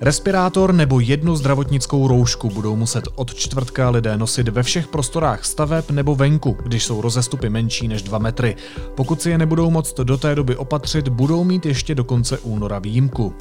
Respirátor 0.00 0.74
nebo 0.74 1.00
jednu 1.00 1.36
zdravotnickou 1.36 2.08
roušku 2.08 2.48
budou 2.48 2.76
muset 2.76 3.04
od 3.14 3.34
čtvrtka 3.34 3.90
lidé 3.90 4.18
nosit 4.18 4.48
ve 4.48 4.62
všech 4.62 4.86
prostorách 4.86 5.44
staveb 5.44 5.90
nebo 5.90 6.14
venku, 6.14 6.56
když 6.62 6.84
jsou 6.84 7.00
rozestupy 7.00 7.48
menší 7.50 7.88
než 7.88 8.02
2 8.02 8.18
metry. 8.18 8.56
Pokud 8.94 9.22
si 9.22 9.30
je 9.30 9.38
nebudou 9.38 9.70
moct 9.70 10.00
do 10.00 10.18
té 10.18 10.34
doby 10.34 10.56
opatřit, 10.56 11.08
budou 11.08 11.44
mít 11.44 11.66
ještě 11.66 11.94
do 11.94 12.04
konce 12.04 12.38
února 12.38 12.78
výjimku. 12.78 13.34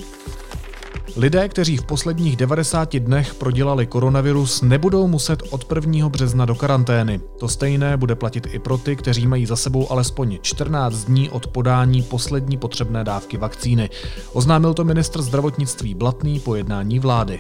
Lidé, 1.16 1.50
kteří 1.50 1.78
v 1.78 1.84
posledních 1.84 2.36
90 2.36 2.96
dnech 2.96 3.34
prodělali 3.34 3.86
koronavirus, 3.86 4.62
nebudou 4.62 5.08
muset 5.08 5.44
od 5.50 5.72
1. 5.76 6.10
března 6.10 6.46
do 6.46 6.56
karantény. 6.56 7.20
To 7.40 7.48
stejné 7.48 7.98
bude 7.98 8.16
platit 8.16 8.48
i 8.52 8.60
pro 8.60 8.78
ty, 8.78 8.96
kteří 8.96 9.28
mají 9.28 9.46
za 9.46 9.56
sebou 9.56 9.92
alespoň 9.92 10.38
14 10.42 11.04
dní 11.04 11.30
od 11.30 11.48
podání 11.48 12.04
poslední 12.04 12.58
potřebné 12.58 13.04
dávky 13.04 13.38
vakcíny. 13.38 13.90
Oznámil 14.34 14.74
to 14.74 14.84
ministr 14.84 15.22
zdravotnictví 15.22 15.94
Blatný 15.94 16.40
po 16.40 16.56
jednání 16.56 17.00
vlády. 17.00 17.40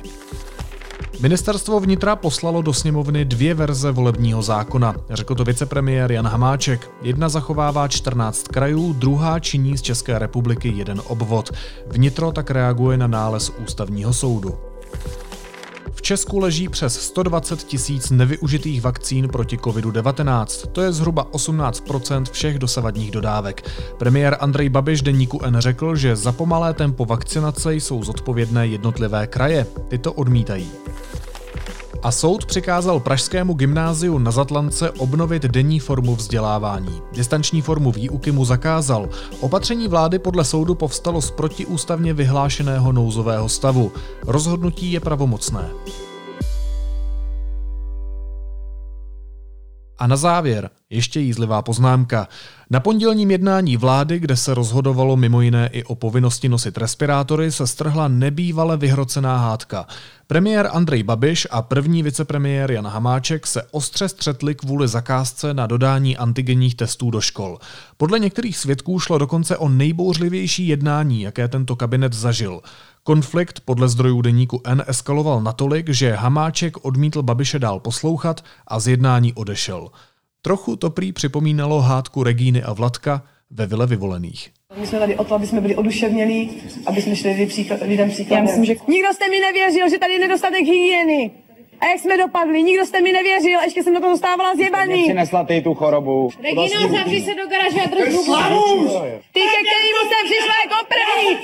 Ministerstvo 1.19 1.79
vnitra 1.79 2.15
poslalo 2.15 2.61
do 2.61 2.73
sněmovny 2.73 3.25
dvě 3.25 3.53
verze 3.53 3.91
volebního 3.91 4.41
zákona. 4.41 4.95
Řekl 5.09 5.35
to 5.35 5.43
vicepremiér 5.43 6.11
Jan 6.11 6.27
Hamáček. 6.27 6.89
Jedna 7.01 7.29
zachovává 7.29 7.87
14 7.87 8.47
krajů, 8.47 8.93
druhá 8.93 9.39
činí 9.39 9.77
z 9.77 9.81
České 9.81 10.19
republiky 10.19 10.73
jeden 10.75 11.01
obvod. 11.07 11.51
Vnitro 11.87 12.31
tak 12.31 12.51
reaguje 12.51 12.97
na 12.97 13.07
nález 13.07 13.51
ústavního 13.63 14.13
soudu. 14.13 14.57
V 15.97 16.01
Česku 16.01 16.39
leží 16.39 16.69
přes 16.69 17.01
120 17.01 17.63
tisíc 17.63 18.09
nevyužitých 18.09 18.81
vakcín 18.81 19.27
proti 19.27 19.57
COVID-19. 19.57 20.67
To 20.67 20.81
je 20.81 20.91
zhruba 20.91 21.27
18% 21.31 22.23
všech 22.31 22.59
dosavadních 22.59 23.11
dodávek. 23.11 23.69
Premiér 23.97 24.37
Andrej 24.39 24.69
Babiš 24.69 25.01
deníku 25.01 25.43
N 25.43 25.55
řekl, 25.59 25.95
že 25.95 26.15
za 26.15 26.31
pomalé 26.31 26.73
tempo 26.73 27.05
vakcinace 27.05 27.75
jsou 27.75 28.03
zodpovědné 28.03 28.67
jednotlivé 28.67 29.27
kraje. 29.27 29.67
Ty 29.87 29.97
to 29.97 30.13
odmítají. 30.13 30.71
A 32.03 32.11
soud 32.11 32.45
přikázal 32.45 32.99
Pražskému 32.99 33.53
gymnáziu 33.53 34.17
na 34.17 34.31
Zatlance 34.31 34.91
obnovit 34.91 35.43
denní 35.43 35.79
formu 35.79 36.15
vzdělávání. 36.15 37.01
Distanční 37.13 37.61
formu 37.61 37.91
výuky 37.91 38.31
mu 38.31 38.45
zakázal. 38.45 39.09
Opatření 39.39 39.87
vlády 39.87 40.19
podle 40.19 40.43
soudu 40.43 40.75
povstalo 40.75 41.21
z 41.21 41.31
protiústavně 41.31 42.13
vyhlášeného 42.13 42.91
nouzového 42.91 43.49
stavu. 43.49 43.91
Rozhodnutí 44.27 44.91
je 44.91 44.99
pravomocné. 44.99 45.69
A 49.97 50.07
na 50.07 50.15
závěr 50.15 50.69
ještě 50.89 51.19
jízlivá 51.19 51.61
poznámka. 51.61 52.27
Na 52.69 52.79
pondělním 52.79 53.31
jednání 53.31 53.77
vlády, 53.77 54.19
kde 54.19 54.35
se 54.37 54.53
rozhodovalo 54.53 55.17
mimo 55.17 55.41
jiné 55.41 55.69
i 55.73 55.83
o 55.83 55.95
povinnosti 55.95 56.49
nosit 56.49 56.77
respirátory, 56.77 57.51
se 57.51 57.67
strhla 57.67 58.07
nebývale 58.07 58.77
vyhrocená 58.77 59.37
hádka. 59.37 59.87
Premiér 60.27 60.69
Andrej 60.71 61.03
Babiš 61.03 61.47
a 61.51 61.61
první 61.61 62.03
vicepremiér 62.03 62.71
Jan 62.71 62.87
Hamáček 62.87 63.47
se 63.47 63.63
ostře 63.71 64.09
střetli 64.09 64.55
kvůli 64.55 64.87
zakázce 64.87 65.53
na 65.53 65.67
dodání 65.67 66.17
antigenních 66.17 66.75
testů 66.75 67.11
do 67.11 67.21
škol. 67.21 67.59
Podle 67.97 68.19
některých 68.19 68.57
svědků 68.57 68.99
šlo 68.99 69.17
dokonce 69.17 69.57
o 69.57 69.69
nejbouřlivější 69.69 70.67
jednání, 70.67 71.21
jaké 71.21 71.47
tento 71.47 71.75
kabinet 71.75 72.13
zažil. 72.13 72.61
Konflikt 73.03 73.59
podle 73.65 73.89
zdrojů 73.89 74.21
deníku 74.21 74.61
N 74.65 74.83
eskaloval 74.87 75.41
natolik, 75.41 75.89
že 75.89 76.13
Hamáček 76.13 76.85
odmítl 76.85 77.23
Babiše 77.23 77.59
dál 77.59 77.79
poslouchat 77.79 78.43
a 78.67 78.79
z 78.79 78.87
jednání 78.87 79.33
odešel. 79.33 79.89
Trochu 80.47 80.75
to 80.75 80.89
prý 80.89 81.13
připomínalo 81.13 81.81
hádku 81.81 82.23
Regíny 82.23 82.63
a 82.63 82.73
Vladka 82.73 83.23
ve 83.51 83.67
Vile 83.67 83.87
vyvolených. 83.87 84.51
My 84.79 84.87
jsme 84.87 84.99
tady 84.99 85.15
o 85.15 85.23
to, 85.23 85.35
aby 85.35 85.47
jsme 85.47 85.61
byli 85.61 85.75
oduševnělí, 85.75 86.51
aby 86.85 87.01
jsme 87.01 87.15
šli 87.15 87.29
lidem 87.81 88.09
příkladem. 88.09 88.37
Já 88.37 88.41
myslím, 88.41 88.65
že 88.65 88.75
nikdo 88.87 89.13
jste 89.13 89.29
mi 89.29 89.39
nevěřil, 89.39 89.89
že 89.89 89.97
tady 89.97 90.13
je 90.13 90.19
nedostatek 90.19 90.65
hygieny. 90.65 91.31
A 91.79 91.85
jak 91.85 91.99
jsme 91.99 92.17
dopadli? 92.17 92.63
Nikdo 92.63 92.85
jste 92.85 93.01
mi 93.01 93.11
nevěřil, 93.11 93.59
ještě 93.59 93.83
jsem 93.83 93.93
na 93.93 93.99
to 93.99 94.09
dostávala 94.09 94.55
zjebaný. 94.55 95.03
Přinesla 95.03 95.43
ty 95.43 95.61
tu 95.61 95.73
chorobu. 95.73 96.29
Regino, 96.43 96.97
zavři 96.97 97.21
se 97.21 97.35
do 97.35 97.47
garáže 97.49 97.81
a 97.81 97.87
drž 97.87 98.13
Ty, 99.33 99.41
ke 99.53 99.59
kterému 99.67 100.01
jsem 100.09 100.23
přišla 100.29 100.53
jako 100.63 100.77
první. 100.93 101.37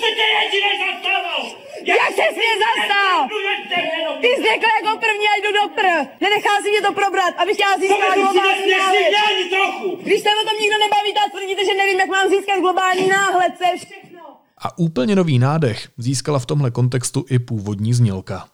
Jak 1.86 2.12
se 2.18 2.26
mě 2.36 2.54
zastal? 2.66 3.18
Ty 4.22 4.28
jsi 4.28 4.42
řekl 4.52 4.68
jako 4.80 4.92
první 5.06 5.26
a 5.32 5.36
jdu 5.40 5.52
do 5.58 5.64
pr. 5.76 5.86
Nenechá 6.22 6.54
si 6.62 6.70
mě 6.70 6.82
to 6.82 6.94
probrat, 6.94 7.34
abych 7.38 7.56
chtěla 7.56 7.78
získat 7.80 8.14
globální 8.16 8.72
náhled. 8.78 9.14
Když 10.04 10.22
se 10.22 10.30
o 10.30 10.44
tom 10.50 10.60
nikdo 10.62 10.78
nebaví, 10.86 11.14
tak 11.14 11.32
tvrdíte, 11.32 11.66
že 11.66 11.74
nevím, 11.74 12.00
jak 12.00 12.10
mám 12.10 12.30
získat 12.30 12.60
globální 12.60 13.08
náhled, 13.08 13.54
co 13.58 13.64
je 13.64 13.78
všechno. 13.78 14.22
A 14.58 14.78
úplně 14.78 15.16
nový 15.16 15.40
nádech 15.40 15.88
získala 15.98 16.40
v 16.40 16.46
tomhle 16.46 16.72
kontextu 16.72 17.26
i 17.30 17.40
původní 17.40 17.94
znělka. 17.94 18.48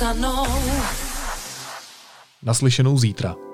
zůstanou. 0.00 0.69
Naslyšenou 2.42 2.98
zítra. 2.98 3.49